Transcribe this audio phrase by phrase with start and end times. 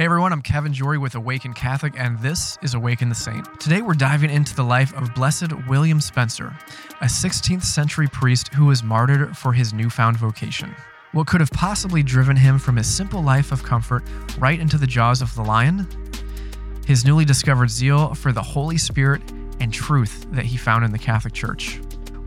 [0.00, 3.60] Hey everyone, I'm Kevin Jorrey with Awaken Catholic, and this is Awaken the Saint.
[3.60, 6.56] Today we're diving into the life of Blessed William Spenser,
[7.02, 10.74] a 16th century priest who was martyred for his newfound vocation.
[11.12, 14.02] What could have possibly driven him from his simple life of comfort
[14.38, 15.86] right into the jaws of the lion?
[16.86, 19.20] His newly discovered zeal for the Holy Spirit
[19.60, 21.78] and truth that he found in the Catholic Church.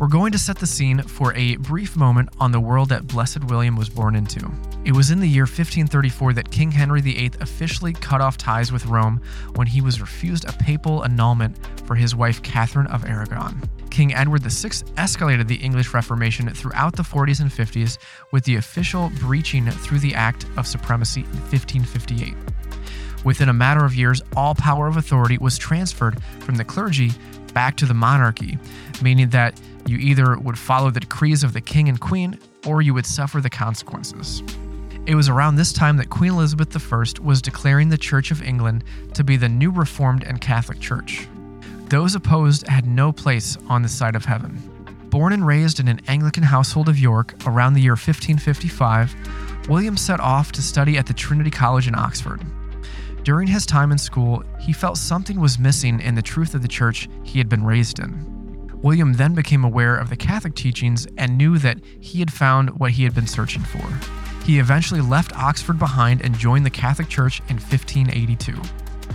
[0.03, 3.45] We're going to set the scene for a brief moment on the world that Blessed
[3.45, 4.51] William was born into.
[4.83, 8.85] It was in the year 1534 that King Henry VIII officially cut off ties with
[8.85, 9.21] Rome
[9.55, 13.61] when he was refused a papal annulment for his wife Catherine of Aragon.
[13.91, 14.67] King Edward VI
[14.97, 17.97] escalated the English Reformation throughout the 40s and 50s,
[18.31, 22.35] with the official breaching through the Act of Supremacy in 1558.
[23.23, 27.13] Within a matter of years, all power of authority was transferred from the clergy
[27.53, 28.57] back to the monarchy,
[29.01, 32.93] meaning that you either would follow the decrees of the king and queen or you
[32.93, 34.41] would suffer the consequences.
[35.05, 38.85] It was around this time that Queen Elizabeth I was declaring the Church of England
[39.13, 41.27] to be the new Reformed and Catholic Church.
[41.89, 44.57] Those opposed had no place on the side of heaven.
[45.09, 50.21] Born and raised in an Anglican household of York around the year 1555, William set
[50.21, 52.41] off to study at the Trinity College in Oxford.
[53.23, 56.67] During his time in school, he felt something was missing in the truth of the
[56.67, 58.32] church he had been raised in.
[58.83, 62.91] William then became aware of the Catholic teachings and knew that he had found what
[62.91, 63.81] he had been searching for.
[64.45, 68.61] He eventually left Oxford behind and joined the Catholic Church in 1582.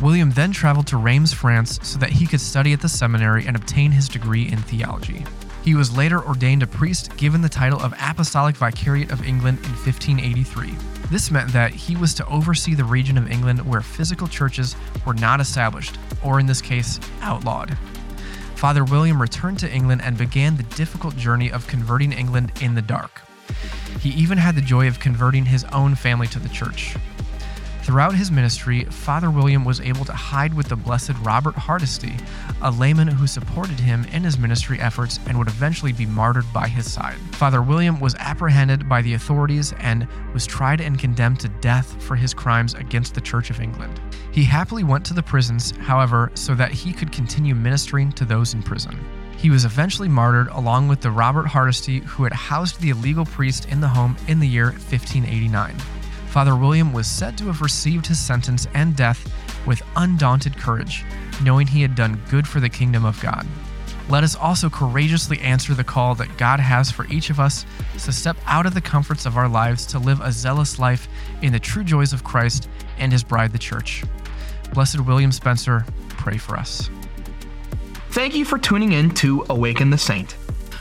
[0.01, 3.57] William then traveled to Reims, France, so that he could study at the seminary and
[3.57, 5.23] obtain his degree in theology.
[5.63, 9.73] He was later ordained a priest, given the title of Apostolic Vicariate of England in
[9.73, 10.75] 1583.
[11.11, 15.15] This meant that he was to oversee the region of England where physical churches were
[15.15, 17.77] not established, or in this case, outlawed.
[18.59, 22.83] Father William returned to England and began the difficult journey of converting England in the
[22.83, 23.21] dark.
[24.01, 26.97] He even had the joy of converting his own family to the church.
[27.89, 32.15] Throughout his ministry, Father William was able to hide with the blessed Robert Hardesty,
[32.61, 36.69] a layman who supported him in his ministry efforts and would eventually be martyred by
[36.69, 37.17] his side.
[37.33, 42.15] Father William was apprehended by the authorities and was tried and condemned to death for
[42.15, 43.99] his crimes against the Church of England.
[44.33, 48.53] He happily went to the prisons, however, so that he could continue ministering to those
[48.53, 49.03] in prison.
[49.39, 53.67] He was eventually martyred along with the Robert Hardesty who had housed the illegal priest
[53.71, 55.75] in the home in the year 1589.
[56.31, 59.33] Father William was said to have received his sentence and death
[59.67, 61.05] with undaunted courage,
[61.43, 63.47] knowing he had done good for the kingdom of God.
[64.09, 67.67] Let us also courageously answer the call that God has for each of us
[68.05, 71.09] to step out of the comforts of our lives to live a zealous life
[71.43, 72.69] in the true joys of Christ
[72.99, 74.03] and his bride, the church.
[74.73, 76.89] Blessed William Spenser, pray for us.
[78.11, 80.37] Thank you for tuning in to Awaken the Saint.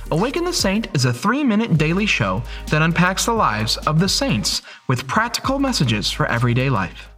[0.09, 4.07] Awaken the Saint is a three minute daily show that unpacks the lives of the
[4.07, 7.09] saints with practical messages for everyday life.